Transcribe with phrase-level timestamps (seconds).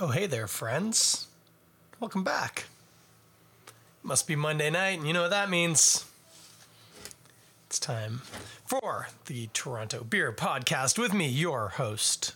[0.00, 1.28] Oh, hey there, friends.
[2.00, 2.64] Welcome back.
[3.68, 6.04] It Must be Monday night, and you know what that means.
[7.68, 8.22] It's time
[8.66, 12.34] for the Toronto Beer Podcast with me, your host,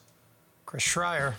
[0.66, 1.34] Chris Schreier.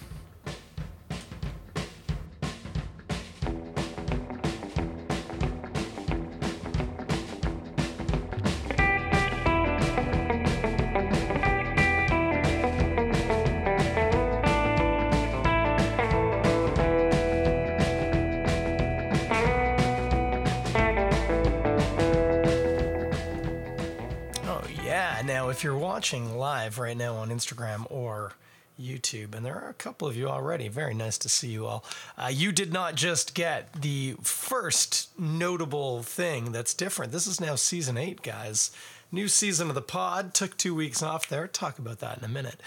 [26.60, 28.34] Live right now on Instagram or
[28.78, 31.86] YouTube, and there are a couple of you already, very nice to see you all.
[32.18, 37.14] Uh, you did not just get the first notable thing that's different.
[37.14, 38.72] This is now season eight, guys.
[39.12, 40.34] New season of the pod.
[40.34, 41.48] Took two weeks off there.
[41.48, 42.62] Talk about that in a minute.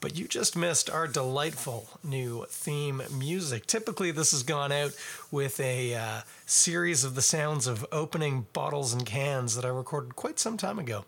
[0.00, 3.66] But you just missed our delightful new theme music.
[3.66, 4.92] Typically, this has gone out
[5.30, 10.16] with a uh, series of the sounds of opening bottles and cans that I recorded
[10.16, 11.04] quite some time ago.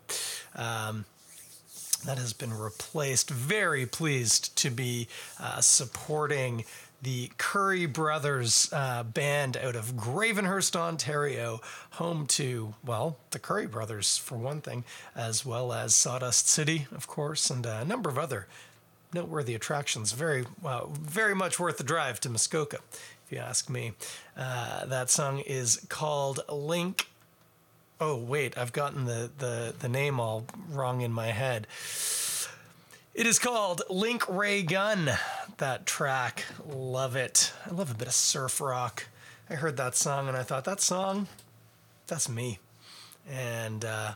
[0.55, 1.05] Um,
[2.05, 3.29] that has been replaced.
[3.29, 5.07] Very pleased to be
[5.39, 6.65] uh, supporting
[7.01, 11.59] the Currie Brothers uh, band out of Gravenhurst, Ontario,
[11.91, 14.83] home to, well, the Currie Brothers, for one thing,
[15.15, 18.47] as well as Sawdust City, of course, and a number of other
[19.13, 20.11] noteworthy attractions.
[20.11, 22.79] Very, uh, very much worth the drive to Muskoka,
[23.25, 23.93] if you ask me.
[24.37, 27.07] Uh, that song is called Link
[28.03, 31.67] Oh wait, I've gotten the, the, the name all wrong in my head.
[33.13, 35.11] It is called Link Wray Gun.
[35.57, 37.53] That track, love it.
[37.69, 39.05] I love a bit of surf rock.
[39.51, 41.27] I heard that song and I thought that song,
[42.07, 42.57] that's me.
[43.29, 44.13] And uh,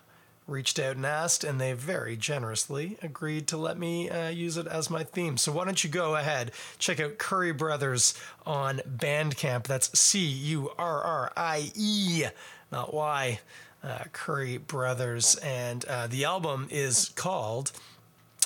[0.47, 4.65] reached out and asked, and they very generously agreed to let me uh, use it
[4.65, 5.37] as my theme.
[5.37, 8.15] So why don't you go ahead, check out Currie Brothers
[8.47, 9.65] on Bandcamp.
[9.65, 12.23] That's C U R R I E,
[12.71, 13.41] not Y.
[13.85, 17.71] Uh, Currie Brothers, and uh, the album is called.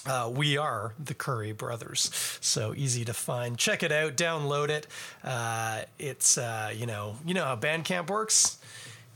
[0.06, 3.58] Uh, we are the Currie Brothers, so easy to find.
[3.58, 4.86] Check it out, download it.
[5.24, 8.58] Uh, it's uh, you know you know how Bandcamp works.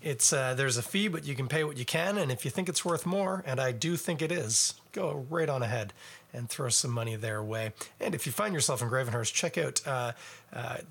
[0.02, 2.52] It's uh, there's a fee, but you can pay what you can, and if you
[2.52, 5.92] think it's worth more, and I do think it is, go right on ahead
[6.32, 7.74] and throw some money their way.
[8.00, 9.82] And if you find yourself in Gravenhurst, check out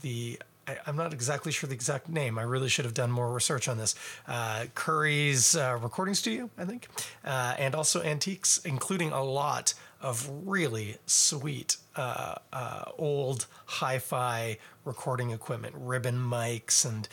[0.02, 0.38] the.
[0.66, 2.38] I, I'm not exactly sure the exact name.
[2.38, 3.94] I really should have done more research on this.
[4.26, 6.88] Uh, Currie's uh, recording studio, I think,
[7.24, 15.30] uh, and also antiques, including a lot of really sweet uh, uh, old hi-fi recording
[15.30, 17.08] equipment, ribbon mics, and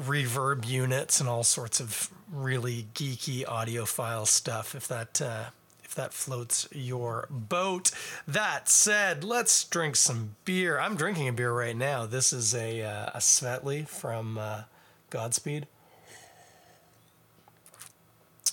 [0.00, 4.74] reverb units, and all sorts of really geeky audiophile stuff.
[4.74, 5.44] If that uh,
[5.90, 7.90] if that floats your boat.
[8.26, 10.78] That said, let's drink some beer.
[10.78, 12.06] I'm drinking a beer right now.
[12.06, 14.62] This is a uh, a Svetli from uh,
[15.10, 15.66] Godspeed.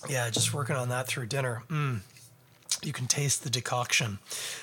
[0.08, 1.62] Yeah, just working on that through dinner.
[1.68, 2.00] Mm.
[2.82, 4.18] You can taste the decoction.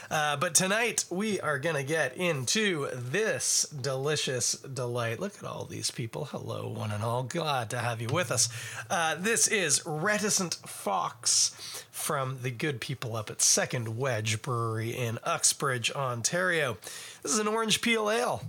[0.10, 5.20] Uh, but tonight we are going to get into this delicious delight.
[5.20, 6.26] Look at all these people.
[6.26, 7.24] Hello, one and all.
[7.24, 8.48] Glad to have you with us.
[8.90, 11.52] Uh, this is Reticent Fox
[11.92, 16.78] from the good people up at Second Wedge Brewery in Uxbridge, Ontario.
[17.22, 18.44] This is an orange peel ale.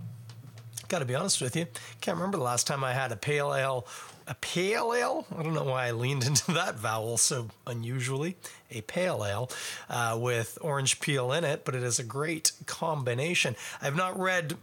[0.88, 1.66] Got to be honest with you,
[2.00, 3.86] can't remember the last time I had a pale ale
[4.28, 5.26] a pale ale.
[5.36, 8.36] I don't know why I leaned into that vowel so unusually.
[8.70, 9.50] A pale ale
[9.88, 13.54] uh, with orange peel in it, but it is a great combination.
[13.80, 14.56] I've not read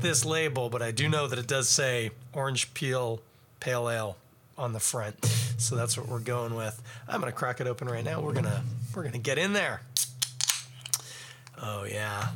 [0.00, 3.20] this label, but I do know that it does say orange peel
[3.60, 4.16] pale ale
[4.56, 5.24] on the front.
[5.58, 6.80] So that's what we're going with.
[7.08, 8.20] I'm gonna crack it open right now.
[8.20, 8.62] We're gonna
[8.94, 9.82] we're gonna get in there.
[11.62, 12.30] Oh yeah.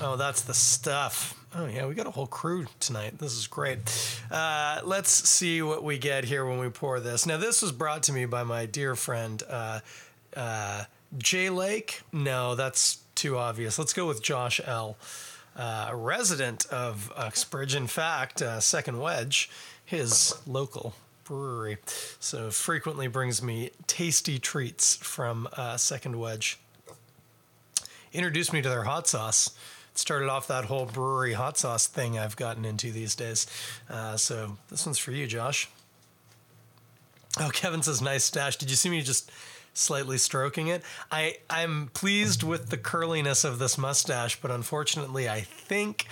[0.00, 1.36] Oh, that's the stuff.
[1.54, 3.18] Oh yeah, we got a whole crew tonight.
[3.18, 3.78] This is great.
[4.30, 7.26] Uh, let's see what we get here when we pour this.
[7.26, 9.80] Now, this was brought to me by my dear friend uh,
[10.34, 10.84] uh,
[11.18, 12.00] Jay Lake.
[12.10, 13.78] No, that's too obvious.
[13.78, 14.96] Let's go with Josh L.
[15.54, 17.74] Uh, resident of Uxbridge.
[17.74, 19.50] In fact, uh, Second Wedge,
[19.84, 20.94] his local
[21.24, 21.76] brewery.
[22.18, 26.58] So frequently brings me tasty treats from uh, Second Wedge.
[28.12, 29.50] Introduced me to their hot sauce
[29.92, 33.46] It started off that whole brewery hot sauce thing I've gotten into these days.
[33.88, 35.68] Uh, so this one's for you, Josh.
[37.38, 38.56] Oh, Kevin says, nice stash.
[38.56, 39.30] Did you see me just
[39.72, 40.82] slightly stroking it?
[41.12, 46.06] I, I'm pleased with the curliness of this mustache, but unfortunately, I think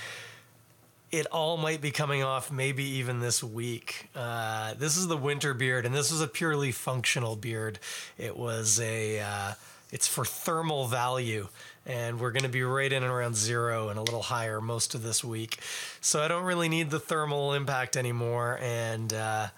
[1.11, 4.11] it all might be coming off maybe even this week.
[4.15, 7.81] Uh, this is the winter beard, and this was a purely functional beard.
[8.17, 9.21] It was a.
[9.21, 9.53] Uh,
[9.91, 11.49] it's for thermal value.
[11.89, 14.95] And we're going to be right in and around zero and a little higher most
[14.95, 15.59] of this week.
[16.01, 18.59] So I don't really need the thermal impact anymore.
[18.63, 19.49] And uh,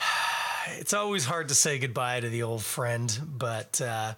[0.78, 4.14] it's always hard to say goodbye to the old friend, but uh,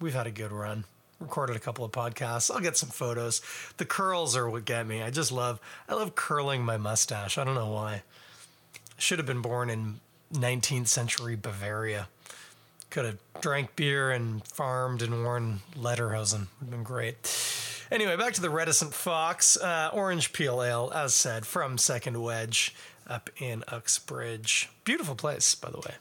[0.00, 0.84] we've had a good run.
[1.18, 2.50] Recorded a couple of podcasts.
[2.50, 3.42] I'll get some photos.
[3.76, 5.02] The curls are what get me.
[5.02, 7.36] I just love, I love curling my mustache.
[7.36, 8.02] I don't know why.
[8.74, 10.00] I should have been born in
[10.32, 12.08] 19th century Bavaria.
[12.90, 16.48] Could have drank beer and farmed and worn lederhosen.
[16.58, 17.16] Would have been great.
[17.90, 19.56] Anyway, back to the Reticent Fox.
[19.56, 22.74] Uh, orange peel ale, as said, from Second Wedge
[23.08, 24.70] up in Uxbridge.
[24.84, 25.94] Beautiful place, by the way.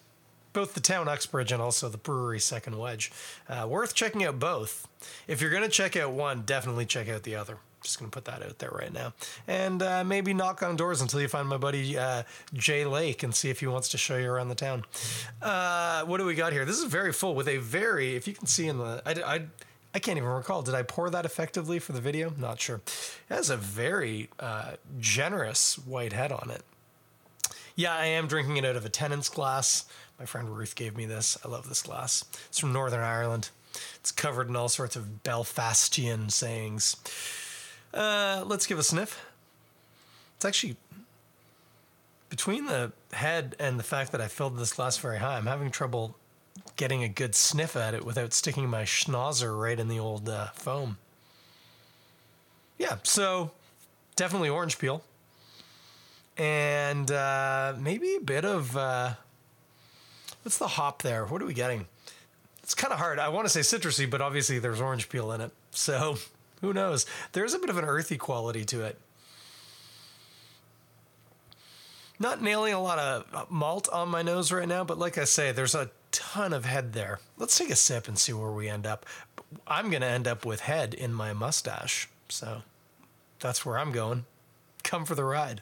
[0.54, 3.12] Both the town Uxbridge and also the brewery Second Wedge.
[3.48, 4.88] Uh, worth checking out both.
[5.28, 7.58] If you're going to check out one, definitely check out the other.
[7.82, 9.14] Just to put that out there right now.
[9.48, 12.24] And uh, maybe knock on doors until you find my buddy uh,
[12.54, 14.84] Jay Lake and see if he wants to show you around the town.
[15.42, 16.66] Uh, what do we got here?
[16.66, 19.42] This is very full with a very, if you can see in the, I, I,
[19.94, 20.62] I can't even recall.
[20.62, 22.34] Did I pour that effectively for the video?
[22.38, 22.82] Not sure.
[22.86, 26.64] It has a very uh, generous white head on it.
[27.76, 29.86] Yeah, I am drinking it out of a Tennent's glass.
[30.20, 31.38] My friend Ruth gave me this.
[31.46, 32.26] I love this glass.
[32.50, 33.50] It's from Northern Ireland.
[33.96, 36.98] It's covered in all sorts of Belfastian sayings.
[37.94, 39.26] Uh, let's give a sniff.
[40.36, 40.78] It's actually
[42.30, 45.38] between the head and the fact that I filled this glass very high.
[45.38, 46.16] I'm having trouble
[46.76, 50.48] getting a good sniff at it without sticking my schnauzer right in the old uh,
[50.54, 50.98] foam.
[52.78, 53.52] Yeah, so
[54.16, 55.04] definitely orange peel
[56.40, 59.14] and uh, maybe a bit of uh,
[60.42, 61.26] what's the hop there?
[61.26, 61.86] What are we getting?
[62.64, 63.20] It's kind of hard.
[63.20, 66.18] I want to say citrusy, but obviously there's orange peel in it, so
[66.62, 67.06] who knows?
[67.32, 69.00] There's a bit of an earthy quality to it.
[72.20, 75.24] Not nailing a lot of uh, malt on my nose right now, but like I
[75.24, 77.20] say, there's a ton of head there.
[77.38, 79.06] Let's take a sip and see where we end up.
[79.66, 82.64] I'm going to end up with head in my mustache, so
[83.40, 84.26] that's where I'm going.
[84.84, 85.62] Come for the ride.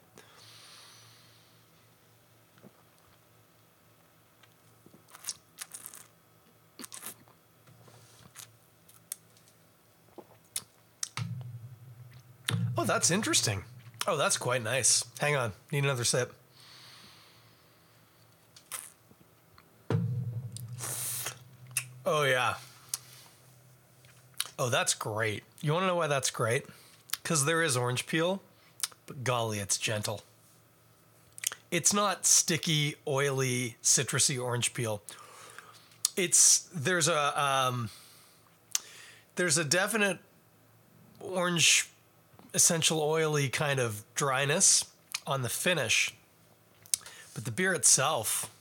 [12.87, 13.63] That's interesting.
[14.07, 15.03] Oh, that's quite nice.
[15.19, 15.51] Hang on.
[15.71, 16.33] Need another sip.
[22.05, 22.55] Oh, yeah.
[24.57, 25.43] Oh, that's great.
[25.61, 26.65] You want to know why that's great?
[27.21, 28.41] Because there is orange peel,
[29.05, 30.21] but golly, it's gentle.
[31.69, 35.01] It's not sticky, oily, citrusy orange peel.
[36.15, 37.89] It's there's a um,
[39.35, 40.19] there's a definite
[41.19, 41.89] orange
[42.57, 44.85] essential oily kind of dryness
[45.27, 46.13] on the finish.
[47.35, 48.51] But the beer itself,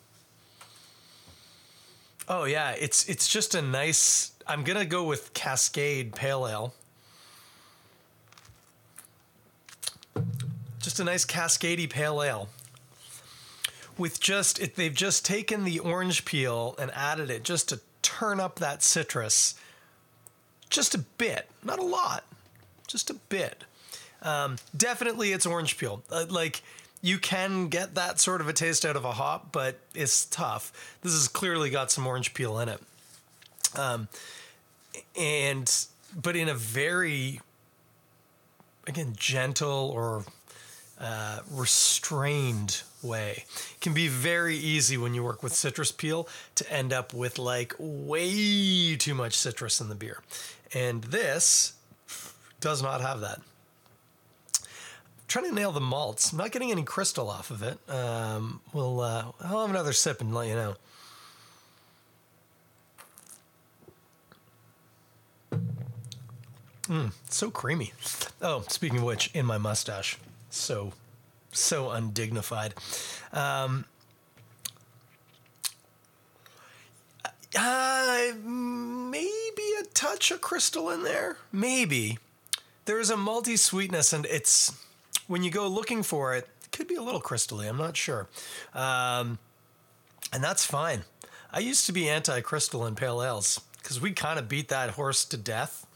[2.28, 4.32] oh yeah, it's it's just a nice.
[4.46, 6.74] I'm gonna go with Cascade Pale Ale.
[10.80, 12.48] Just a nice Cascadey Pale Ale.
[13.96, 18.40] With just it, they've just taken the orange peel and added it just to turn
[18.40, 19.54] up that citrus,
[20.68, 22.24] just a bit, not a lot,
[22.86, 23.64] just a bit.
[24.26, 26.02] Um, definitely, it's orange peel.
[26.10, 26.60] Uh, like
[27.00, 30.98] you can get that sort of a taste out of a hop, but it's tough.
[31.02, 32.80] This has clearly got some orange peel in it,
[33.76, 34.08] um,
[35.16, 35.72] and
[36.20, 37.40] but in a very
[38.88, 40.24] again gentle or
[41.00, 43.44] uh, restrained way.
[43.46, 47.38] It can be very easy when you work with citrus peel to end up with
[47.38, 50.20] like way too much citrus in the beer,
[50.74, 51.74] and this
[52.60, 53.40] does not have that
[55.28, 56.32] trying to nail the malts.
[56.32, 57.78] I'm not getting any crystal off of it.
[57.88, 60.76] Um, we'll uh, I'll have another sip and let you know.
[66.88, 67.92] Mm, so creamy.
[68.40, 70.18] Oh, speaking of which, in my mustache,
[70.50, 70.92] so
[71.50, 72.74] so undignified.
[73.32, 73.86] Um,
[77.58, 81.38] uh, maybe a touch of crystal in there.
[81.50, 82.18] Maybe
[82.84, 84.72] there's a multi sweetness, and it's
[85.26, 87.68] when you go looking for it, it could be a little crystally.
[87.68, 88.28] I'm not sure.
[88.74, 89.38] Um,
[90.32, 91.04] and that's fine.
[91.52, 94.90] I used to be anti crystal in pale ales because we kind of beat that
[94.90, 95.86] horse to death.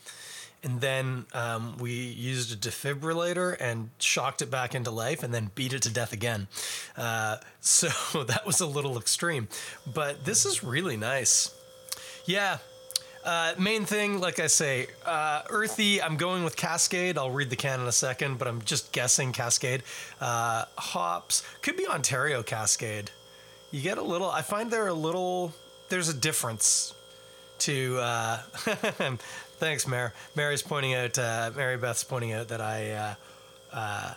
[0.62, 5.50] And then um, we used a defibrillator and shocked it back into life and then
[5.54, 6.48] beat it to death again.
[6.96, 9.48] Uh, so that was a little extreme.
[9.92, 11.54] But this is really nice.
[12.26, 12.58] Yeah,
[13.24, 16.00] uh, main thing, like I say, uh, earthy.
[16.00, 17.18] I'm going with Cascade.
[17.18, 19.82] I'll read the can in a second, but I'm just guessing Cascade.
[20.20, 23.10] Uh, hops could be Ontario Cascade.
[23.70, 24.30] You get a little.
[24.30, 25.52] I find there a little.
[25.90, 26.94] There's a difference
[27.60, 27.98] to.
[27.98, 28.36] Uh,
[29.58, 30.10] thanks, Mary.
[30.34, 31.18] Mary's pointing out.
[31.18, 32.90] Uh, Mary Beth's pointing out that I.
[32.90, 33.14] Uh,
[33.72, 34.14] I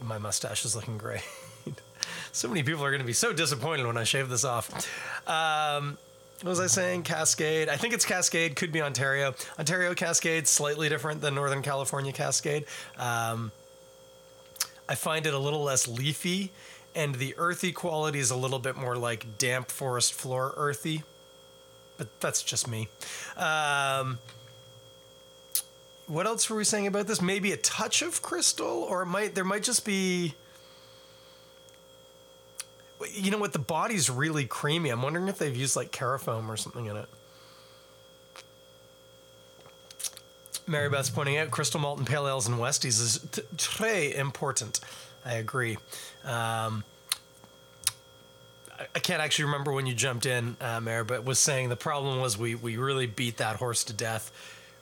[0.00, 1.26] my mustache is looking great.
[2.32, 4.88] so many people are going to be so disappointed when I shave this off.
[5.28, 5.98] Um,
[6.44, 7.04] what was I saying?
[7.04, 7.70] Cascade.
[7.70, 8.54] I think it's Cascade.
[8.54, 9.34] Could be Ontario.
[9.58, 12.66] Ontario Cascade slightly different than Northern California Cascade.
[12.98, 13.50] Um,
[14.86, 16.52] I find it a little less leafy,
[16.94, 21.02] and the earthy quality is a little bit more like damp forest floor earthy.
[21.96, 22.88] But that's just me.
[23.38, 24.18] Um,
[26.06, 27.22] what else were we saying about this?
[27.22, 30.34] Maybe a touch of crystal, or it might there might just be.
[33.12, 33.52] You know what?
[33.52, 34.90] The body's really creamy.
[34.90, 37.08] I'm wondering if they've used like carafoam or something in it.
[40.66, 44.80] Mary Beth's pointing out crystal malt and pale ales and westies is t- très important.
[45.24, 45.76] I agree.
[46.24, 46.84] Um,
[48.78, 51.76] I, I can't actually remember when you jumped in, uh, Mary, but was saying the
[51.76, 54.32] problem was we we really beat that horse to death,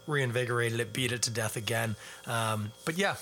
[0.07, 1.97] reinvigorated it, beat it to death again.
[2.27, 3.17] Um, but yeah,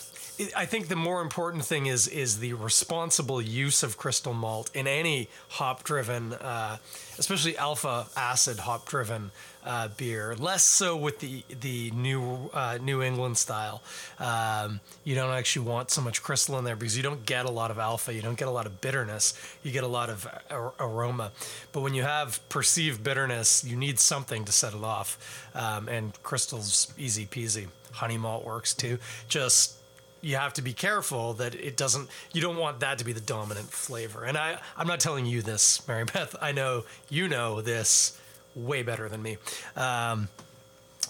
[0.56, 4.86] I think the more important thing is is the responsible use of crystal malt in
[4.86, 6.78] any hop driven, uh,
[7.18, 9.32] especially alpha acid hop driven
[9.64, 10.34] uh, beer.
[10.34, 13.82] Less so with the the new uh, New England style.
[14.18, 17.50] Um, you don't actually want so much crystal in there because you don't get a
[17.50, 18.14] lot of alpha.
[18.14, 19.34] You don't get a lot of bitterness.
[19.62, 21.32] You get a lot of ar- aroma.
[21.72, 25.50] But when you have perceived bitterness, you need something to set it off.
[25.54, 27.66] Um, and crystal's easy peasy.
[27.92, 28.98] Honey malt works too.
[29.28, 29.79] Just
[30.22, 33.20] you have to be careful that it doesn't you don't want that to be the
[33.20, 34.24] dominant flavor.
[34.24, 36.36] And i i'm not telling you this mary beth.
[36.40, 38.18] I know you know this
[38.54, 39.38] way better than me.
[39.76, 40.28] Um,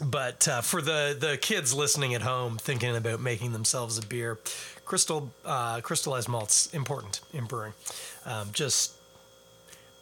[0.02, 4.38] but uh, for the the kids listening at home thinking about making themselves a beer
[4.84, 7.74] crystal uh, crystallized malts important in brewing.
[8.24, 8.94] Um, just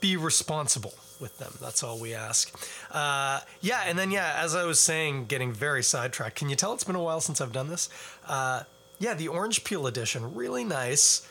[0.01, 1.53] be responsible with them.
[1.61, 2.55] That's all we ask.
[2.93, 6.73] Uh, yeah and then yeah as i was saying getting very sidetracked can you tell
[6.73, 7.89] it's been a while since i've done this?
[8.27, 8.63] Uh,
[8.99, 11.27] yeah, the orange peel edition, really nice.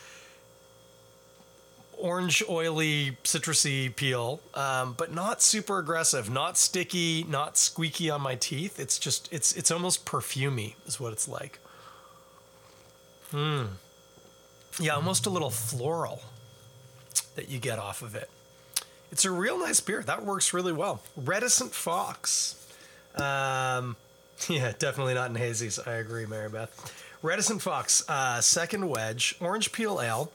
[1.96, 8.36] Orange, oily, citrusy peel, um, but not super aggressive, not sticky, not squeaky on my
[8.36, 8.78] teeth.
[8.78, 11.58] It's just, it's it's almost perfumy, is what it's like.
[13.32, 13.64] Hmm.
[14.78, 16.22] Yeah, almost a little floral
[17.34, 18.30] that you get off of it.
[19.10, 20.02] It's a real nice beer.
[20.02, 21.02] That works really well.
[21.16, 22.54] Reticent Fox.
[23.16, 23.96] Um,
[24.48, 25.84] yeah, definitely not in hazies.
[25.86, 26.92] I agree, Mary Beth.
[27.22, 30.30] Reticent Fox, uh, second wedge, orange peel ale.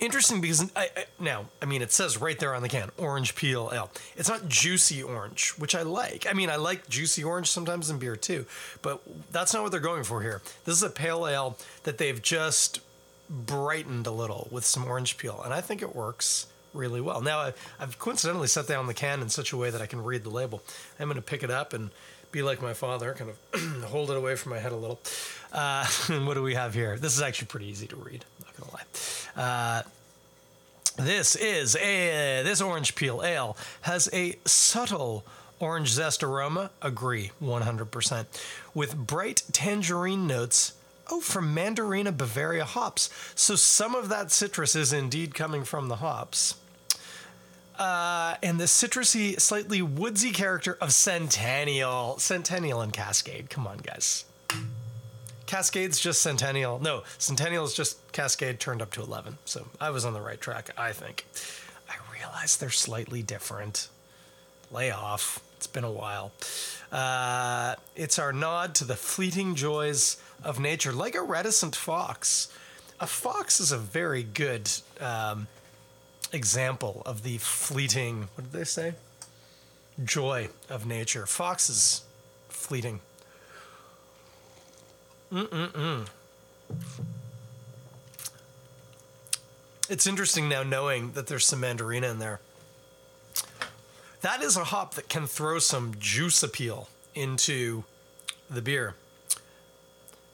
[0.00, 3.34] Interesting because I, I, now, I mean, it says right there on the can, orange
[3.34, 3.90] peel ale.
[4.16, 6.26] It's not juicy orange, which I like.
[6.28, 8.46] I mean, I like juicy orange sometimes in beer too,
[8.82, 9.02] but
[9.32, 10.40] that's not what they're going for here.
[10.64, 12.80] This is a pale ale that they've just
[13.28, 17.20] brightened a little with some orange peel, and I think it works really well.
[17.20, 20.02] Now, I've, I've coincidentally set down the can in such a way that I can
[20.04, 20.62] read the label.
[21.00, 21.90] I'm going to pick it up and
[22.30, 25.00] be like my father, kind of hold it away from my head a little.
[25.52, 25.86] Uh,
[26.24, 26.96] what do we have here?
[26.98, 28.24] This is actually pretty easy to read.
[28.44, 28.82] Not gonna lie.
[29.36, 29.82] Uh,
[30.96, 35.24] this is a this orange peel ale has a subtle
[35.60, 36.70] orange zest aroma.
[36.82, 38.26] Agree, 100%.
[38.74, 40.74] With bright tangerine notes.
[41.10, 43.08] Oh, from Mandarina Bavaria hops.
[43.34, 46.56] So some of that citrus is indeed coming from the hops.
[47.78, 52.18] Uh, and the citrusy, slightly woodsy character of Centennial.
[52.18, 53.48] Centennial and Cascade.
[53.50, 54.24] Come on, guys.
[55.46, 56.78] Cascade's just Centennial.
[56.80, 59.38] No, Centennial is just Cascade turned up to 11.
[59.44, 61.24] So I was on the right track, I think.
[61.88, 63.88] I realize they're slightly different.
[64.70, 65.42] Lay off.
[65.56, 66.32] It's been a while.
[66.92, 72.52] Uh, it's our nod to the fleeting joys of nature, like a reticent fox.
[73.00, 74.70] A fox is a very good
[75.00, 75.46] um,
[76.32, 78.94] example of the fleeting, what did they say?
[80.04, 81.26] Joy of nature.
[81.26, 82.02] Fox is
[82.48, 83.00] fleeting.
[85.32, 86.06] Mm-mm-mm.
[89.88, 92.40] It's interesting now knowing that there's some mandarina in there.
[94.20, 97.84] That is a hop that can throw some juice appeal into
[98.50, 98.94] the beer.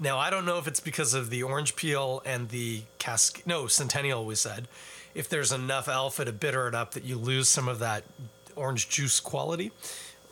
[0.01, 3.43] Now, I don't know if it's because of the orange peel and the cask.
[3.47, 4.67] No, Centennial, we said
[5.15, 8.05] if there's enough alpha to bitter it up that you lose some of that
[8.57, 9.73] orange juice quality,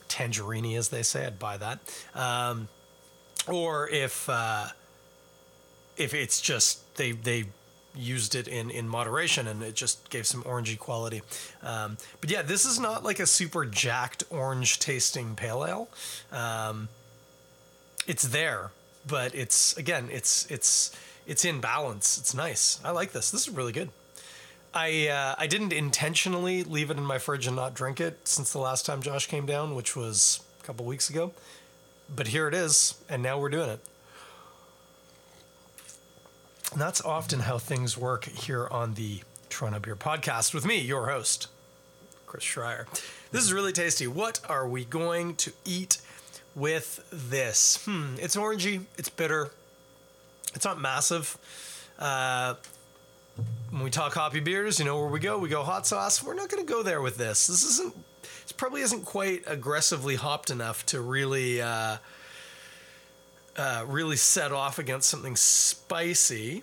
[0.09, 1.79] tangerine as they say, I'd buy that.
[2.15, 2.69] Um,
[3.49, 4.67] or if uh,
[5.97, 7.47] if it's just they they
[7.95, 11.23] used it in in moderation and it just gave some orangey quality.
[11.63, 15.89] Um, but yeah, this is not like a super jacked orange tasting pale ale.
[16.31, 16.89] Um,
[18.07, 18.71] it's there,
[19.07, 20.97] but it's again, it's it's
[21.27, 22.19] it's in balance.
[22.19, 22.81] It's nice.
[22.85, 23.31] I like this.
[23.31, 23.91] This is really good.
[24.75, 28.53] I uh, I didn't intentionally leave it in my fridge and not drink it since
[28.53, 31.33] the last time Josh came down, which was a couple weeks ago.
[32.15, 33.81] But here it is, and now we're doing it.
[36.73, 41.09] And that's often how things work here on the Toronto Beer Podcast with me, your
[41.09, 41.49] host,
[42.27, 42.87] Chris Schreier.
[43.31, 44.07] This is really tasty.
[44.07, 45.99] What are we going to eat
[46.55, 47.85] with this?
[47.85, 49.51] Hmm, it's orangey, it's bitter,
[50.55, 51.37] it's not massive.
[51.99, 52.55] Uh,
[53.71, 55.39] when we talk hoppy beers, you know where we go.
[55.39, 56.23] We go hot sauce.
[56.23, 57.47] We're not going to go there with this.
[57.47, 57.95] This isn't.
[58.43, 61.99] This probably isn't quite aggressively hopped enough to really, uh,
[63.57, 66.63] uh, really set off against something spicy.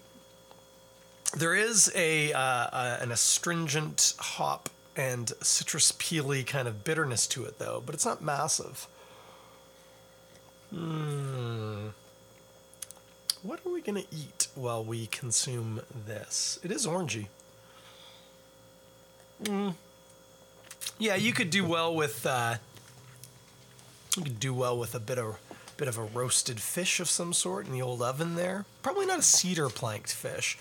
[1.38, 7.60] There is a uh, an astringent hop and citrus peely kind of bitterness to it,
[7.60, 8.88] though, but it's not massive.
[10.74, 11.88] Hmm.
[13.42, 16.60] What are we to eat while we consume this?
[16.64, 17.28] It is orangey.
[19.44, 19.76] Mm.
[20.98, 22.56] Yeah, you could do well with uh,
[24.18, 25.40] you could do well with a bit of
[25.78, 28.66] bit of a roasted fish of some sort in the old oven there.
[28.84, 30.58] Probably not a cedar planked fish,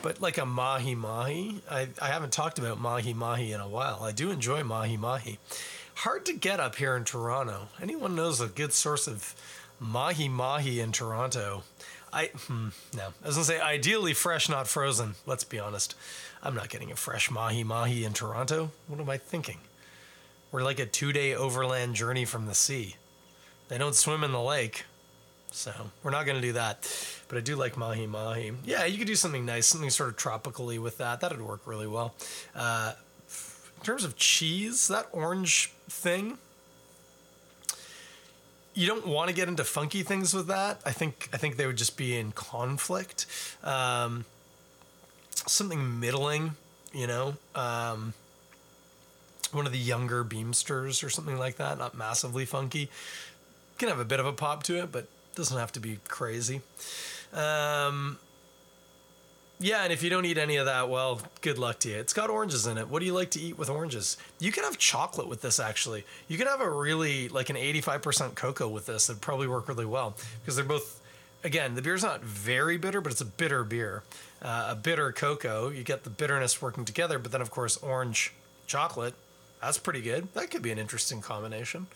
[0.00, 1.60] but like a mahi mahi.
[1.68, 4.00] I, I haven't talked about mahi mahi in a while.
[4.02, 5.38] I do enjoy mahi mahi.
[5.96, 7.68] Hard to get up here in Toronto.
[7.82, 9.34] Anyone knows a good source of
[9.80, 11.64] mahi mahi in Toronto?
[12.12, 13.08] I hmm, no.
[13.22, 15.14] I was gonna say ideally fresh, not frozen.
[15.26, 15.94] Let's be honest.
[16.42, 18.70] I'm not getting a fresh mahi mahi in Toronto.
[18.88, 19.58] What am I thinking?
[20.52, 22.96] We're like a two day overland journey from the sea.
[23.68, 24.84] They don't swim in the lake,
[25.52, 26.88] so we're not gonna do that.
[27.28, 28.52] But I do like mahi mahi.
[28.64, 31.20] Yeah, you could do something nice, something sort of tropically with that.
[31.20, 32.14] That'd work really well.
[32.54, 32.94] Uh,
[33.78, 36.38] in terms of cheese, that orange thing
[38.80, 40.80] you don't want to get into funky things with that.
[40.86, 43.26] I think I think they would just be in conflict.
[43.62, 44.24] Um,
[45.30, 46.52] something middling,
[46.94, 48.14] you know, um,
[49.52, 51.76] one of the younger Beemsters or something like that.
[51.76, 52.88] Not massively funky.
[53.76, 56.62] Can have a bit of a pop to it, but doesn't have to be crazy.
[57.34, 58.18] Um,
[59.60, 61.96] yeah, and if you don't eat any of that, well, good luck to you.
[61.96, 62.88] It's got oranges in it.
[62.88, 64.16] What do you like to eat with oranges?
[64.38, 66.04] You can have chocolate with this actually.
[66.28, 69.10] You can have a really like an 85% cocoa with this.
[69.10, 71.00] It'd probably work really well because they're both
[71.44, 74.02] again, the beer's not very bitter, but it's a bitter beer.
[74.40, 78.32] Uh, a bitter cocoa, you get the bitterness working together, but then of course orange
[78.66, 79.14] chocolate.
[79.60, 80.32] That's pretty good.
[80.32, 81.86] That could be an interesting combination.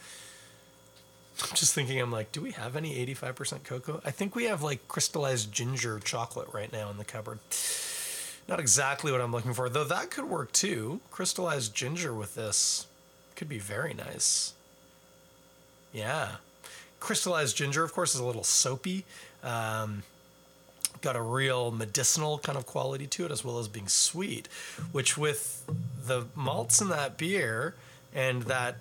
[1.43, 4.01] I'm just thinking, I'm like, do we have any 85% cocoa?
[4.05, 7.41] I think we have like crystallized ginger chocolate right now in the cupboard.
[8.49, 11.01] Not exactly what I'm looking for, though that could work too.
[11.11, 12.87] Crystallized ginger with this
[13.37, 14.53] could be very nice.
[15.93, 16.37] Yeah.
[17.01, 19.05] Crystallized ginger, of course, is a little soapy.
[19.43, 20.03] Um,
[21.01, 24.49] got a real medicinal kind of quality to it, as well as being sweet,
[24.93, 25.65] which with
[26.07, 27.75] the malts in that beer
[28.15, 28.77] and that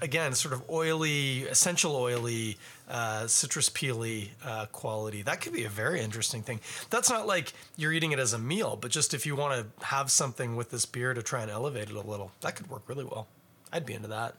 [0.00, 5.22] again, sort of oily, essential oily, uh, citrus peely uh, quality.
[5.22, 6.60] That could be a very interesting thing.
[6.90, 9.86] That's not like you're eating it as a meal, but just if you want to
[9.86, 12.82] have something with this beer to try and elevate it a little, that could work
[12.86, 13.26] really well.
[13.72, 14.34] I'd be into that.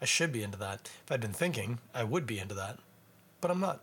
[0.00, 0.90] I should be into that.
[1.04, 2.78] If I'd been thinking, I would be into that,
[3.40, 3.82] but I'm not.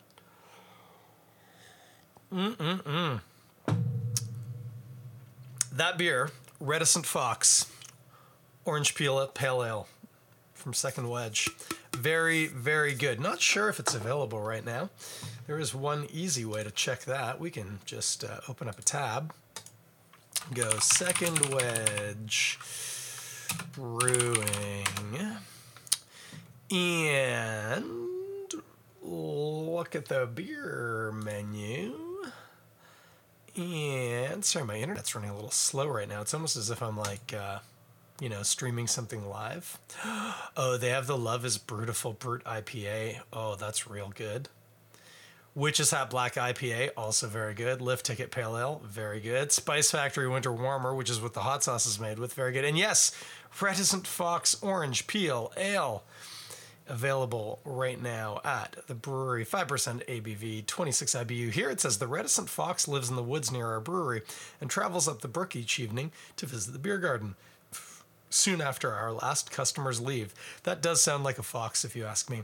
[2.33, 3.21] Mm-mm-mm.
[5.73, 7.65] That beer, Reticent Fox,
[8.65, 9.87] Orange Peel Pale Ale
[10.61, 11.49] from Second Wedge.
[11.93, 13.19] Very, very good.
[13.19, 14.91] Not sure if it's available right now.
[15.47, 17.39] There is one easy way to check that.
[17.39, 19.33] We can just uh, open up a tab,
[20.53, 22.59] go Second Wedge
[23.73, 24.85] Brewing,
[26.71, 27.85] and
[29.01, 31.97] look at the beer menu.
[33.57, 36.21] And sorry, my internet's running a little slow right now.
[36.21, 37.33] It's almost as if I'm like.
[37.37, 37.59] Uh,
[38.21, 39.79] you know, streaming something live.
[40.55, 43.19] oh, they have the Love is Brutiful Brut IPA.
[43.33, 44.47] Oh, that's real good.
[45.55, 47.81] Witch's Hat Black IPA, also very good.
[47.81, 49.51] Lift Ticket Pale Ale, very good.
[49.51, 52.63] Spice Factory Winter Warmer, which is what the hot sauce is made with, very good.
[52.63, 53.11] And yes,
[53.59, 56.03] Reticent Fox Orange Peel Ale,
[56.87, 59.43] available right now at the brewery.
[59.43, 61.51] 5% ABV, 26 IBU.
[61.51, 64.21] Here it says the Reticent Fox lives in the woods near our brewery
[64.61, 67.35] and travels up the brook each evening to visit the beer garden
[68.31, 70.33] soon after our last customers leave.
[70.63, 72.43] That does sound like a fox, if you ask me.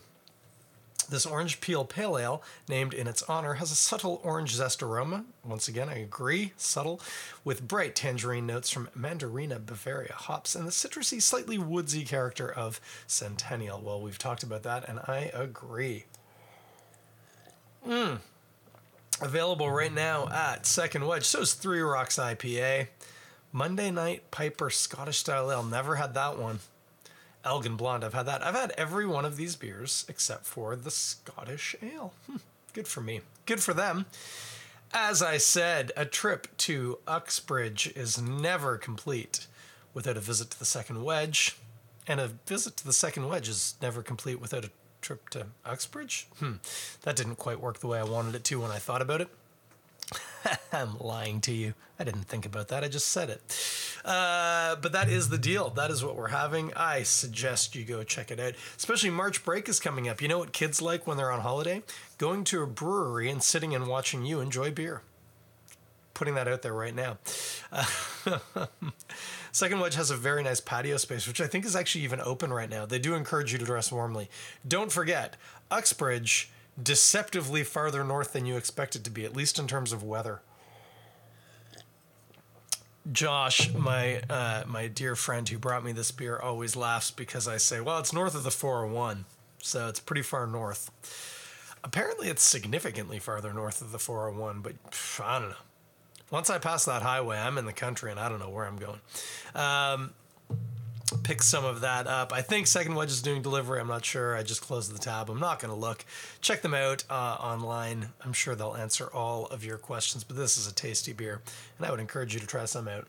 [1.10, 5.24] This orange peel pale ale, named in its honor, has a subtle orange zest aroma.
[5.46, 7.00] Once again, I agree, subtle,
[7.46, 12.82] with bright tangerine notes from Mandarina Bavaria hops and the citrusy, slightly woodsy character of
[13.08, 13.80] Centennial.
[13.80, 16.06] Well, we've talked about that, and I agree.
[17.88, 18.20] Mmm.
[19.22, 21.24] Available right now at Second Wedge.
[21.24, 22.88] So is Three Rocks IPA.
[23.52, 25.64] Monday Night Piper Scottish Style Ale.
[25.64, 26.60] Never had that one.
[27.44, 28.04] Elgin Blonde.
[28.04, 28.44] I've had that.
[28.44, 32.14] I've had every one of these beers except for the Scottish Ale.
[32.28, 32.38] Hmm,
[32.74, 33.22] good for me.
[33.46, 34.06] Good for them.
[34.94, 39.48] As I said, a trip to Uxbridge is never complete
[39.94, 41.58] without a visit to the second wedge,
[42.08, 46.28] and a visit to the second wedge is never complete without a trip to Uxbridge.
[46.40, 46.54] Hmm,
[47.02, 49.30] that didn't quite work the way I wanted it to when I thought about it.
[50.72, 51.74] I'm lying to you.
[52.00, 52.84] I didn't think about that.
[52.84, 54.02] I just said it.
[54.06, 55.70] Uh, but that is the deal.
[55.72, 56.74] That is what we're having.
[56.76, 58.54] I suggest you go check it out.
[58.78, 60.22] Especially March break is coming up.
[60.22, 61.84] You know what kids like when they're on holiday?
[62.18, 65.02] Going to a brewery and sitting and watching you enjoy beer.
[66.14, 67.18] Putting that out there right now.
[67.72, 67.86] Uh,
[69.52, 72.52] Second Wedge has a very nice patio space, which I think is actually even open
[72.52, 72.86] right now.
[72.86, 74.30] They do encourage you to dress warmly.
[74.68, 75.36] Don't forget,
[75.70, 76.52] Uxbridge
[76.82, 80.42] deceptively farther north than you expect it to be, at least in terms of weather.
[83.12, 87.58] Josh, my uh, my dear friend who brought me this beer, always laughs because I
[87.58, 89.26] say, "Well, it's north of the 401,
[89.62, 90.92] so it's pretty far north."
[91.84, 95.56] Apparently, it's significantly farther north of the 401, but pff, I don't know.
[96.32, 98.78] Once I pass that highway, I'm in the country, and I don't know where I'm
[98.78, 99.00] going.
[99.56, 100.14] Um,
[101.24, 102.34] pick some of that up.
[102.34, 103.80] I think Second Wedge is doing delivery.
[103.80, 104.36] I'm not sure.
[104.36, 105.30] I just closed the tab.
[105.30, 106.06] I'm not going to look.
[106.42, 108.10] Check them out uh, online.
[108.24, 110.24] I'm sure they'll answer all of your questions.
[110.24, 111.42] But this is a tasty beer,
[111.78, 113.08] and I would encourage you to try some out.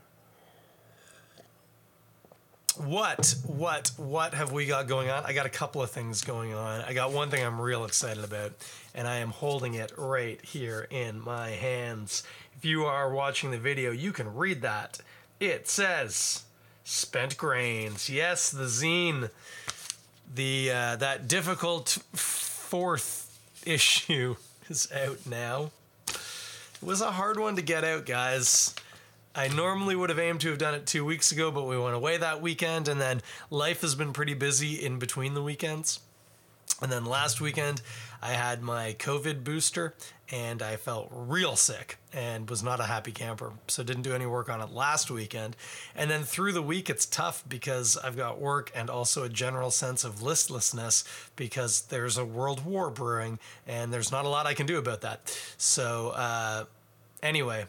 [2.77, 5.25] What, what, what have we got going on?
[5.25, 6.83] I got a couple of things going on.
[6.83, 8.53] I got one thing I'm real excited about,
[8.95, 12.23] and I am holding it right here in my hands.
[12.57, 15.01] If you are watching the video, you can read that.
[15.41, 16.45] It says
[16.89, 18.09] Spent Grains.
[18.09, 19.29] Yes, the zine,
[20.35, 24.37] the uh, that difficult fourth issue
[24.71, 25.71] is out now.
[26.09, 28.75] It was a hard one to get out, guys.
[29.35, 31.95] I normally would have aimed to have done it two weeks ago, but we went
[31.95, 33.21] away that weekend, and then
[33.51, 36.01] life has been pretty busy in between the weekends.
[36.81, 37.83] And then last weekend,
[38.23, 39.95] I had my COVID booster
[40.31, 43.53] and I felt real sick and was not a happy camper.
[43.67, 45.57] So didn't do any work on it last weekend.
[45.97, 49.71] And then through the week, it's tough because I've got work and also a general
[49.71, 51.05] sense of listlessness
[51.37, 55.01] because there's a world war brewing and there's not a lot I can do about
[55.01, 55.39] that.
[55.57, 56.65] So, uh,
[57.23, 57.65] anyway,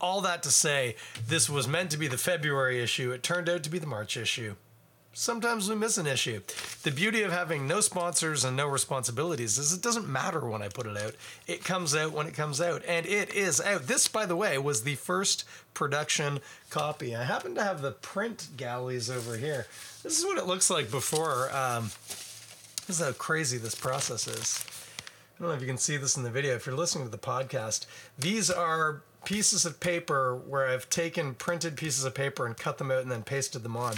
[0.00, 3.10] all that to say, this was meant to be the February issue.
[3.12, 4.54] It turned out to be the March issue
[5.16, 6.40] sometimes we miss an issue.
[6.82, 10.68] The beauty of having no sponsors and no responsibilities is it doesn't matter when I
[10.68, 11.14] put it out.
[11.46, 13.86] It comes out when it comes out, and it is out.
[13.86, 17.16] This, by the way, was the first production copy.
[17.16, 19.66] I happen to have the print galleys over here.
[20.02, 21.50] This is what it looks like before.
[21.50, 21.84] Um,
[22.86, 24.64] this is how crazy this process is.
[25.38, 26.54] I don't know if you can see this in the video.
[26.54, 27.86] If you're listening to the podcast,
[28.18, 32.90] these are pieces of paper where I've taken printed pieces of paper and cut them
[32.90, 33.94] out and then pasted them on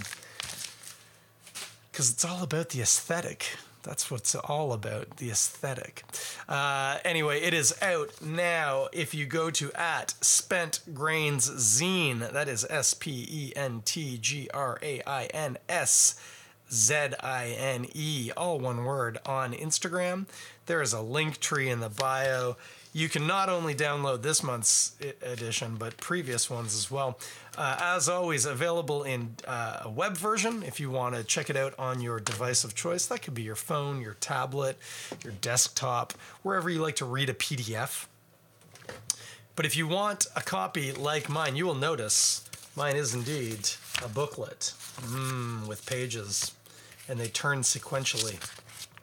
[1.98, 3.56] because it's all about the aesthetic.
[3.82, 6.04] That's what it's all about, the aesthetic.
[6.48, 8.86] Uh, anyway, it is out now.
[8.92, 14.16] If you go to at Spent Grains Zine, that is S P E N T
[14.16, 16.14] G R A I N S
[16.70, 20.26] Z I N E, all one word, on Instagram.
[20.66, 22.56] There is a link tree in the bio.
[22.92, 27.18] You can not only download this month's edition, but previous ones as well.
[27.56, 31.56] Uh, as always, available in uh, a web version if you want to check it
[31.56, 33.06] out on your device of choice.
[33.06, 34.78] That could be your phone, your tablet,
[35.22, 38.06] your desktop, wherever you like to read a PDF.
[39.54, 43.68] But if you want a copy like mine, you will notice mine is indeed
[44.04, 46.52] a booklet mm, with pages,
[47.08, 48.38] and they turn sequentially.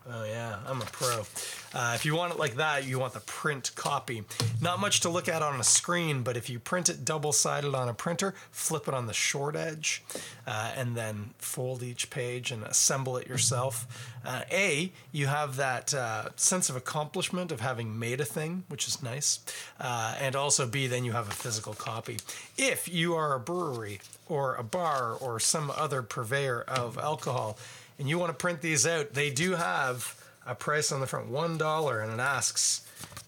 [0.08, 1.26] Oh, yeah, I'm a pro.
[1.74, 4.24] Uh, if you want it like that, you want the print copy.
[4.62, 7.74] Not much to look at on a screen, but if you print it double sided
[7.74, 10.04] on a printer, flip it on the short edge,
[10.46, 14.13] uh, and then fold each page and assemble it yourself.
[14.24, 18.88] Uh, a, you have that uh, sense of accomplishment of having made a thing, which
[18.88, 19.39] is nice.
[19.80, 22.18] Uh, and also, B, then you have a physical copy.
[22.58, 27.58] If you are a brewery or a bar or some other purveyor of alcohol,
[27.98, 31.28] and you want to print these out, they do have a price on the front,
[31.28, 32.82] one dollar, and it asks,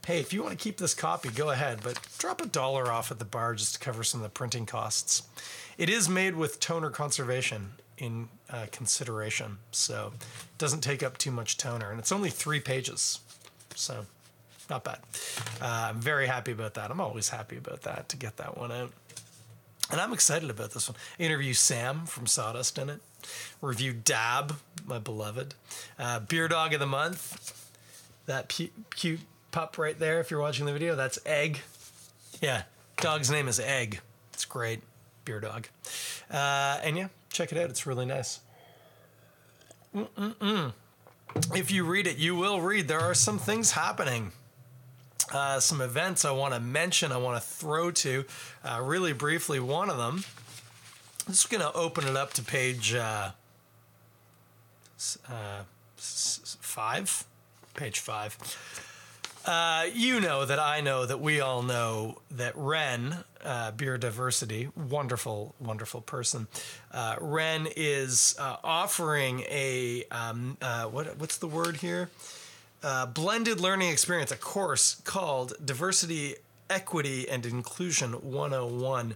[0.05, 3.11] "Hey, if you want to keep this copy, go ahead, but drop a dollar off
[3.11, 5.23] at the bar just to cover some of the printing costs."
[5.77, 11.31] It is made with toner conservation in uh, consideration, so it doesn't take up too
[11.31, 13.19] much toner, and it's only three pages,
[13.75, 14.05] so
[14.69, 14.99] not bad.
[15.61, 16.91] Uh, I'm very happy about that.
[16.91, 18.91] I'm always happy about that to get that one out.
[19.91, 20.97] And I'm excited about this one.
[21.17, 22.99] Interview Sam from Sawdust in it.
[23.61, 25.53] Review Dab, my beloved.
[25.97, 27.69] Uh, Beer Dog of the Month.
[28.25, 29.21] That pu- cute
[29.51, 31.61] pup right there, if you're watching the video, that's Egg.
[32.41, 32.63] Yeah,
[32.97, 34.01] dog's name is Egg.
[34.33, 34.81] It's great.
[35.23, 35.67] Beer Dog.
[36.29, 37.69] Uh, and yeah, check it out.
[37.69, 38.41] It's really nice.
[39.95, 40.73] Mm-mm-mm.
[41.55, 42.87] If you read it, you will read.
[42.87, 44.31] There are some things happening.
[45.31, 48.23] Uh, some events I want to mention, I want to throw to
[48.63, 49.59] uh, really briefly.
[49.59, 50.23] One of them,
[51.27, 53.31] I'm just going to open it up to page uh,
[55.29, 55.63] uh,
[55.97, 57.25] five.
[57.75, 58.37] Page five.
[59.45, 64.69] Uh, you know that I know that we all know that Ren, uh, Beer Diversity,
[64.75, 66.47] wonderful, wonderful person.
[67.19, 72.09] Ren is offering a um, what what's the word here?
[72.83, 76.35] Uh, blended learning experience, a course called Diversity,
[76.69, 79.15] Equity, and Inclusion 101.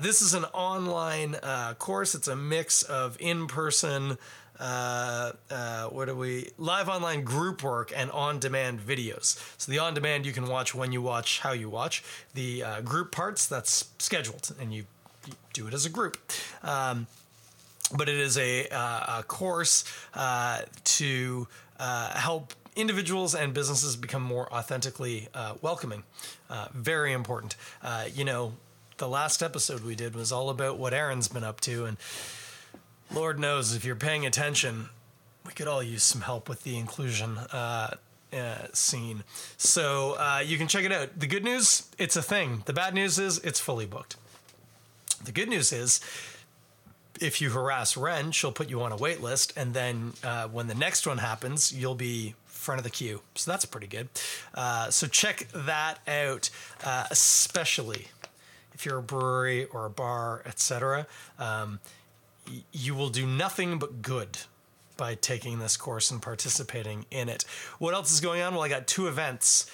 [0.00, 1.34] this is an online
[1.78, 2.14] course.
[2.14, 4.18] It's a mix of in person
[4.58, 9.38] uh, uh, what do we live online group work and on demand videos.
[9.56, 12.02] So the on demand you can watch when you watch, how you watch.
[12.34, 14.84] The uh, group parts that's scheduled and you,
[15.26, 16.18] you do it as a group.
[16.62, 17.06] Um,
[17.96, 21.46] but it is a, uh, a course uh, to
[21.78, 25.28] uh, help individuals and businesses become more authentically
[25.60, 26.04] welcoming.
[26.72, 27.56] very important.
[28.14, 28.54] you know,
[28.96, 31.96] the last episode we did was all about what Aaron's been up to and
[33.12, 34.90] Lord knows if you're paying attention,
[35.46, 37.94] we could all use some help with the inclusion uh,
[38.32, 39.24] uh, scene.
[39.56, 41.18] So uh, you can check it out.
[41.18, 42.62] The good news, it's a thing.
[42.66, 44.16] The bad news is it's fully booked.
[45.24, 46.00] The good news is
[47.20, 50.68] if you harass Ren, she'll put you on a wait list, and then uh, when
[50.68, 53.22] the next one happens, you'll be front of the queue.
[53.34, 54.08] So that's pretty good.
[54.54, 56.50] Uh, so check that out,
[56.84, 58.08] uh, especially
[58.74, 61.06] if you're a brewery or a bar, etc.
[61.38, 61.80] Um,
[62.72, 64.38] you will do nothing but good
[64.96, 67.44] by taking this course and participating in it.
[67.78, 68.54] What else is going on?
[68.54, 69.70] Well, I got two events.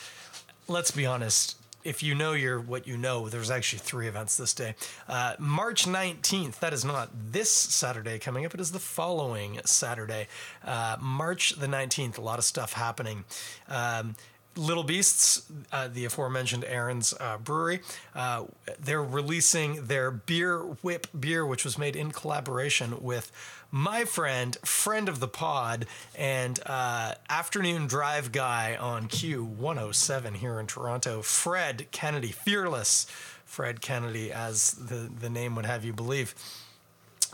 [0.68, 1.56] Let's be honest.
[1.84, 4.74] If you know your what you know, there's actually three events this day.
[5.06, 10.26] Uh, March 19th, that is not this Saturday coming up, it is the following Saturday.
[10.64, 13.24] Uh, March the 19th, a lot of stuff happening.
[13.68, 14.16] Um,
[14.56, 17.80] Little Beasts, uh, the aforementioned Aaron's uh, brewery,
[18.14, 18.44] uh,
[18.78, 23.32] they're releasing their beer whip beer, which was made in collaboration with
[23.70, 25.86] my friend, friend of the pod,
[26.16, 33.06] and uh, afternoon drive guy on Q107 here in Toronto, Fred Kennedy, fearless
[33.44, 36.34] Fred Kennedy, as the, the name would have you believe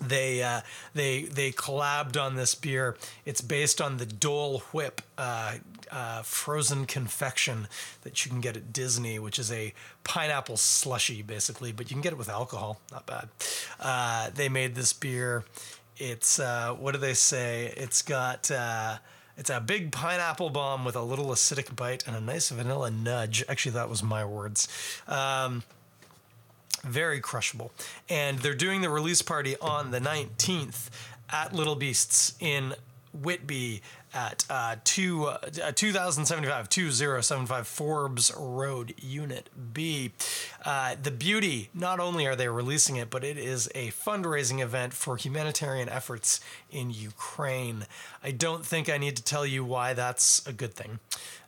[0.00, 0.60] they uh,
[0.94, 2.96] they they collabed on this beer.
[3.24, 5.56] It's based on the Dole Whip uh,
[5.90, 7.68] uh, frozen confection
[8.02, 12.02] that you can get at Disney, which is a pineapple slushy basically, but you can
[12.02, 12.80] get it with alcohol.
[12.90, 13.28] Not bad.
[13.78, 15.44] Uh, they made this beer.
[15.96, 17.72] It's uh, what do they say?
[17.76, 18.50] It's got.
[18.50, 18.98] Uh,
[19.36, 23.42] it's a big pineapple bomb with a little acidic bite and a nice vanilla nudge.
[23.48, 24.68] Actually, that was my words.
[25.08, 25.62] Um,
[26.82, 27.72] very crushable.
[28.08, 30.90] And they're doing the release party on the 19th
[31.30, 32.74] at Little Beasts in
[33.12, 35.38] Whitby at uh, two, uh,
[35.74, 40.12] 2075 2075 Forbes Road, Unit B.
[40.64, 44.92] Uh, the beauty, not only are they releasing it, but it is a fundraising event
[44.92, 46.40] for humanitarian efforts
[46.70, 47.86] in Ukraine.
[48.22, 50.98] I don't think I need to tell you why that's a good thing.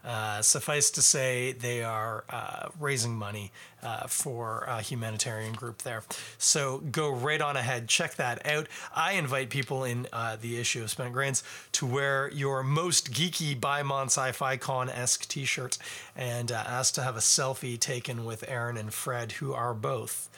[0.05, 3.53] Uh, suffice to say, they are uh, raising money
[3.85, 6.03] uh, for a humanitarian group there.
[6.39, 8.67] So go right on ahead, check that out.
[8.97, 13.59] I invite people in uh, the issue of Spent Grains to wear your most geeky
[13.59, 15.79] Bimon Sci Fi Con esque t shirt
[16.17, 20.29] and uh, ask to have a selfie taken with Aaron and Fred, who are both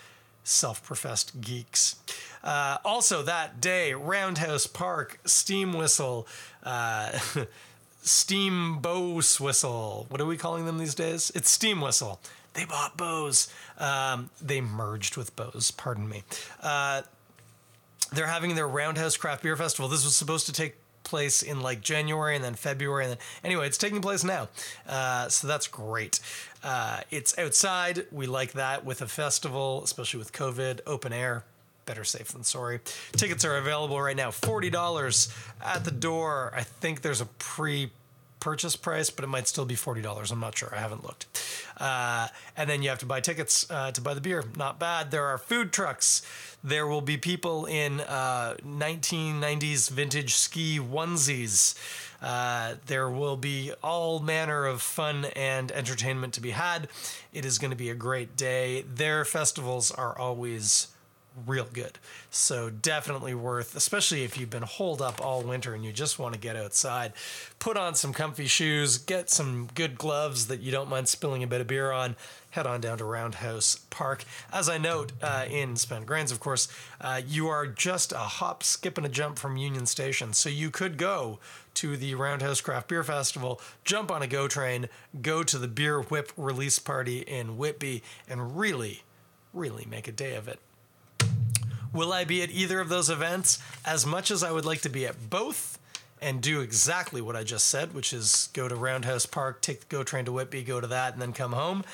[0.42, 1.96] self professed geeks.
[2.44, 6.26] Also, that day, Roundhouse Park, Steam Whistle.
[8.04, 10.06] Steam Bow Whistle.
[10.10, 11.32] What are we calling them these days?
[11.34, 12.20] It's Steam Whistle.
[12.52, 13.48] They bought Bose.
[13.78, 16.22] Um, they merged with Bose, pardon me.
[16.62, 17.02] Uh,
[18.12, 19.88] they're having their Roundhouse Craft Beer Festival.
[19.88, 23.04] This was supposed to take place in like January and then February.
[23.04, 24.48] And then, anyway, it's taking place now.
[24.86, 26.20] Uh, so that's great.
[26.62, 28.06] Uh, it's outside.
[28.12, 31.44] We like that with a festival, especially with COVID, open air
[31.86, 32.80] better safe than sorry.
[33.12, 36.52] Tickets are available right now, $40 at the door.
[36.54, 37.90] I think there's a pre
[38.44, 40.30] purchase price, but it might still be $40.
[40.30, 40.70] I'm not sure.
[40.70, 41.26] I haven't looked.
[41.78, 44.44] Uh, and then you have to buy tickets uh, to buy the beer.
[44.54, 45.10] Not bad.
[45.10, 46.20] There are food trucks.
[46.62, 51.74] There will be people in uh, 1990s vintage ski onesies.
[52.20, 56.88] Uh, there will be all manner of fun and entertainment to be had.
[57.32, 58.82] It is going to be a great day.
[58.82, 60.88] Their festivals are always
[61.46, 61.98] real good.
[62.30, 66.34] So definitely worth, especially if you've been holed up all winter and you just want
[66.34, 67.12] to get outside.
[67.58, 71.46] Put on some comfy shoes, get some good gloves that you don't mind spilling a
[71.46, 72.16] bit of beer on.
[72.50, 74.24] Head on down to Roundhouse Park.
[74.52, 76.68] As I note uh, in Spent Grains, of course,
[77.00, 80.32] uh, you are just a hop, skip, and a jump from Union Station.
[80.32, 81.40] So you could go
[81.74, 84.88] to the Roundhouse Craft Beer Festival, jump on a GO train,
[85.20, 89.02] go to the Beer Whip release party in Whitby, and really,
[89.52, 90.60] really make a day of it.
[91.94, 93.60] Will I be at either of those events?
[93.86, 95.78] As much as I would like to be at both
[96.20, 99.86] and do exactly what I just said, which is go to Roundhouse Park, take the
[99.86, 101.84] GO train to Whitby, go to that, and then come home.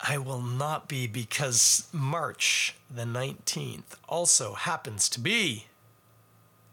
[0.00, 5.66] I will not be because March the 19th also happens to be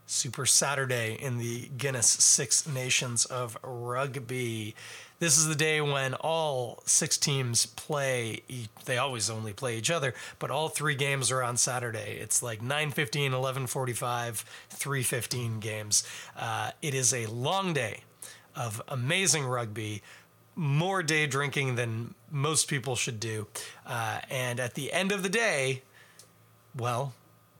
[0.07, 4.75] Super Saturday in the Guinness Six Nations of Rugby.
[5.17, 8.41] This is the day when all six teams play.
[8.85, 12.17] They always only play each other, but all three games are on Saturday.
[12.19, 16.03] It's like 9:15, 11:45, 3:15 games.
[16.35, 18.01] Uh, it is a long day
[18.55, 20.03] of amazing rugby,
[20.55, 23.47] more day drinking than most people should do,
[23.85, 25.81] uh, and at the end of the day,
[26.75, 27.13] well,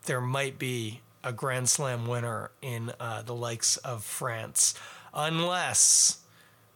[0.05, 4.75] there might be a Grand Slam winner in uh, the likes of France,
[5.13, 6.19] unless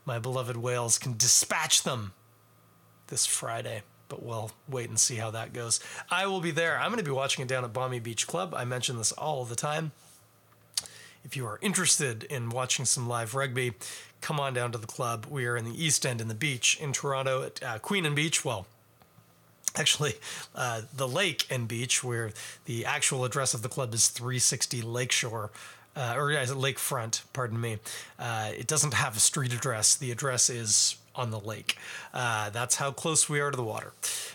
[0.05, 2.13] my beloved Wales can dispatch them
[3.07, 3.83] this Friday.
[4.09, 5.79] But we'll wait and see how that goes.
[6.09, 6.79] I will be there.
[6.79, 8.55] I'm going to be watching it down at Balmy Beach Club.
[8.55, 9.91] I mention this all the time.
[11.23, 13.73] If you are interested in watching some live rugby,
[14.19, 15.27] come on down to the club.
[15.29, 18.15] We are in the East End in the beach in Toronto at uh, Queen and
[18.15, 18.43] Beach.
[18.43, 18.65] Well,
[19.79, 20.15] actually
[20.55, 22.31] uh, the lake and beach where
[22.65, 25.51] the actual address of the club is 360 lakeshore
[25.95, 27.23] uh, or yeah, lakefront?
[27.33, 27.79] Pardon me.
[28.17, 29.95] Uh, it doesn't have a street address.
[29.95, 31.77] The address is on the lake.
[32.13, 33.91] Uh, that's how close we are to the water.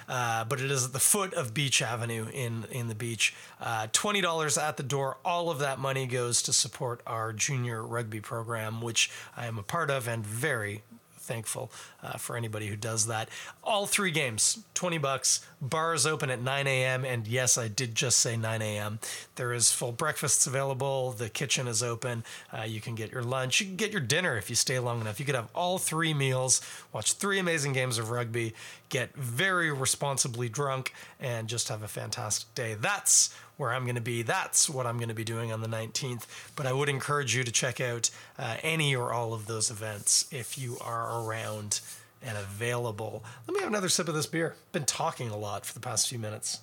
[0.06, 3.34] Uh, but it is at the foot of beach avenue in, in the beach.
[3.60, 5.16] Uh, $20 at the door.
[5.24, 9.62] All of that money goes to support our junior rugby program which i am a
[9.62, 10.82] part of and very
[11.24, 11.70] thankful
[12.02, 13.28] uh, for anybody who does that.
[13.62, 15.44] All three games, 20 bucks.
[15.60, 17.04] Bars open at 9 a.m.
[17.04, 18.98] And yes, I did just say 9 a.m.
[19.36, 21.12] There is full breakfasts available.
[21.12, 22.24] The kitchen is open.
[22.56, 23.60] Uh, you can get your lunch.
[23.60, 25.18] You can get your dinner if you stay long enough.
[25.18, 26.60] You could have all three meals,
[26.92, 28.54] watch three amazing games of rugby,
[28.88, 32.74] get very responsibly drunk, and just have a fantastic day.
[32.74, 34.22] That's where I'm going to be.
[34.22, 36.26] That's what I'm going to be doing on the 19th.
[36.56, 40.26] But I would encourage you to check out uh, any or all of those events
[40.32, 41.80] if you are around
[42.22, 43.22] and available.
[43.46, 44.56] Let me have another sip of this beer.
[44.72, 46.60] Been talking a lot for the past few minutes.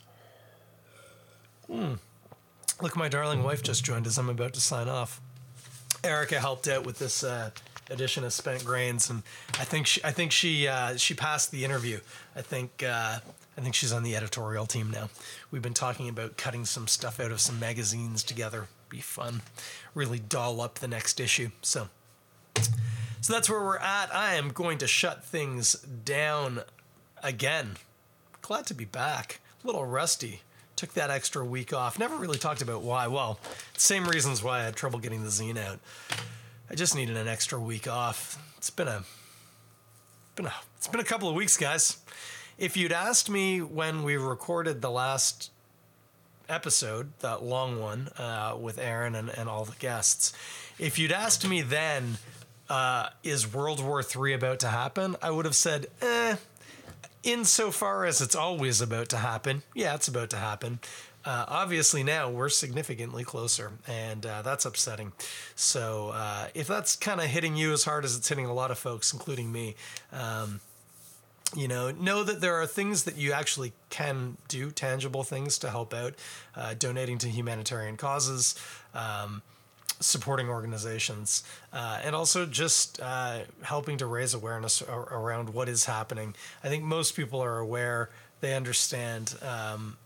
[1.68, 1.94] Hmm.
[2.82, 4.18] Look, my darling wife just joined us.
[4.18, 5.22] I'm about to sign off.
[6.04, 7.52] Erica helped out with this uh,
[7.92, 9.22] edition of Spent Grains, and
[9.60, 12.00] I think she, I think she, uh, she passed the interview.
[12.36, 13.20] I think, uh,
[13.58, 15.10] I think she's on the editorial team now.
[15.50, 18.68] We've been talking about cutting some stuff out of some magazines together.
[18.90, 19.42] Be fun,
[19.94, 21.50] really doll up the next issue.
[21.62, 21.90] So,
[23.22, 24.14] so that's where we're at.
[24.14, 26.62] I am going to shut things down
[27.24, 27.78] again.
[28.42, 29.40] Glad to be back.
[29.64, 30.42] A little rusty.
[30.76, 32.00] Took that extra week off.
[32.00, 33.08] Never really talked about why.
[33.08, 33.40] Well,
[33.78, 35.80] same reasons why I had trouble getting the zine out.
[36.70, 38.42] I just needed an extra week off.
[38.58, 39.04] It's been a
[40.36, 41.98] been a it's been a couple of weeks, guys.
[42.62, 45.50] If you'd asked me when we recorded the last
[46.48, 50.32] episode, that long one uh, with Aaron and, and all the guests,
[50.78, 52.20] if you'd asked me then
[52.70, 55.16] uh, is World War III about to happen?
[55.24, 56.36] I would have said, eh,
[57.24, 59.64] insofar as it's always about to happen.
[59.74, 60.82] Yeah, it's about to happen.
[61.26, 65.14] Uh, obviously, now we're significantly closer, and uh, that's upsetting.
[65.56, 68.70] So, uh, if that's kind of hitting you as hard as it's hitting a lot
[68.70, 69.76] of folks, including me,
[70.12, 70.62] um,
[71.56, 75.70] you know, know that there are things that you actually can do, tangible things to
[75.70, 76.16] help out,
[76.56, 78.56] uh, donating to humanitarian causes.
[78.94, 79.42] Um,
[80.00, 86.34] supporting organizations, uh, and also just uh, helping to raise awareness around what is happening.
[86.64, 88.10] I think most people are aware,
[88.42, 89.36] they understand.
[89.42, 89.98] Um,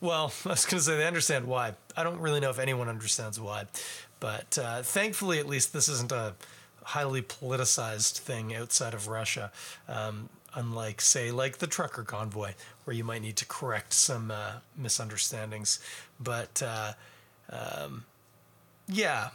[0.00, 1.74] well, I was going to say they understand why.
[1.96, 3.66] I don't really know if anyone understands why,
[4.18, 6.34] but uh, thankfully, at least this isn't a
[6.90, 9.52] highly politicized thing outside of Russia.
[9.88, 12.52] Um, unlike, say, like the trucker convoy,
[12.84, 15.78] where you might need to correct some uh, misunderstandings.
[16.18, 16.92] But uh,
[17.50, 18.04] um,
[18.88, 19.30] yeah,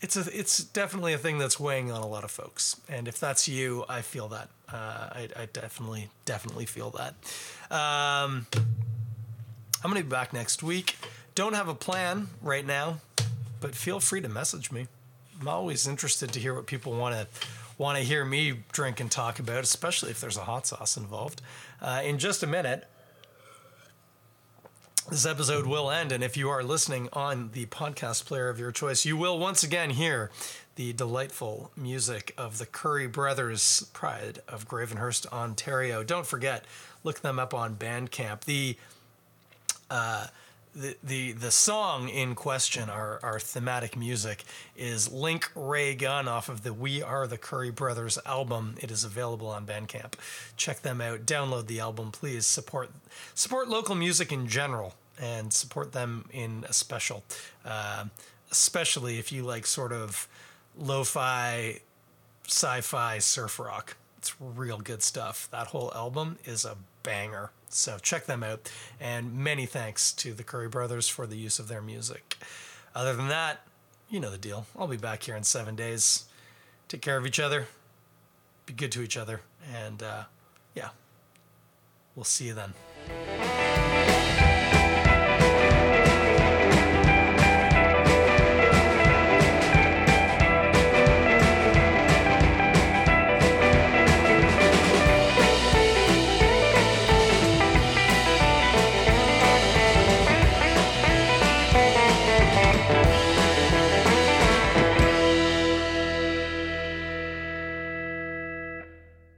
[0.00, 3.20] it's a it's definitely a thing that's weighing on a lot of folks, and if
[3.20, 4.48] that's you, I feel that.
[4.72, 7.14] Uh, I, I, definitely definitely feel that.
[7.70, 8.46] Um,
[9.82, 10.96] I'm gonna be back next week.
[11.34, 13.00] Don't have a plan right now,
[13.60, 14.86] but feel free to message me.
[15.40, 17.26] I'm always interested to hear what people want to
[17.78, 21.40] want to hear me drink and talk about, especially if there's a hot sauce involved.
[21.80, 22.86] Uh, in just a minute,
[25.08, 26.12] this episode will end.
[26.12, 29.62] And if you are listening on the podcast player of your choice, you will once
[29.62, 30.30] again hear
[30.76, 36.04] the delightful music of the Currie Brothers, Pride of Gravenhurst, Ontario.
[36.04, 36.66] Don't forget,
[37.02, 38.42] look them up on Bandcamp.
[38.42, 38.76] The
[39.90, 40.26] uh,
[40.74, 44.44] the, the the song in question, our, our thematic music,
[44.76, 48.76] is Link Wray Gun off of the We Are the Currie Brothers album.
[48.80, 50.14] It is available on Bandcamp.
[50.56, 51.26] Check them out.
[51.26, 52.46] Download the album, please.
[52.46, 52.90] Support
[53.34, 57.24] support local music in general and support them in a special,
[57.64, 58.04] uh,
[58.50, 60.28] especially if you like sort of
[60.78, 61.80] lo-fi,
[62.46, 63.96] sci-fi surf rock.
[64.18, 65.48] It's real good stuff.
[65.50, 67.50] That whole album is a banger.
[67.72, 68.70] So check them out.
[69.00, 72.36] And many thanks to the Currie Brothers for the use of their music.
[72.94, 73.60] Other than that,
[74.08, 74.66] you know the deal.
[74.78, 76.24] I'll be back here in seven days.
[76.88, 77.68] Take care of each other.
[78.66, 79.40] Be good to each other.
[79.72, 80.24] And uh,
[80.74, 80.88] yeah,
[82.16, 84.49] we'll see you then.